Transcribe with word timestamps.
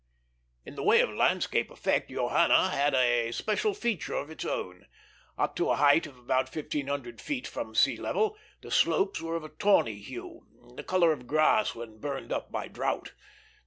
In 0.65 0.73
the 0.73 0.81
way 0.81 1.01
of 1.01 1.11
landscape 1.11 1.69
effect, 1.69 2.09
Johanna 2.09 2.69
had 2.69 2.95
a 2.95 3.31
special 3.31 3.75
feature 3.75 4.15
of 4.15 4.31
its 4.31 4.43
own. 4.43 4.87
Up 5.37 5.55
to 5.57 5.69
a 5.69 5.75
height 5.75 6.07
of 6.07 6.17
about 6.17 6.49
fifteen 6.49 6.87
hundred 6.87 7.21
feet 7.21 7.45
from 7.45 7.69
the 7.73 7.75
sea 7.75 7.97
level, 7.97 8.35
the 8.61 8.71
slopes 8.71 9.21
were 9.21 9.35
of 9.35 9.43
a 9.43 9.49
tawny 9.49 9.99
hue, 9.99 10.47
the 10.75 10.81
color 10.83 11.11
of 11.11 11.27
grass 11.27 11.75
when 11.75 11.99
burned 11.99 12.33
up 12.33 12.51
by 12.51 12.67
drought. 12.67 13.13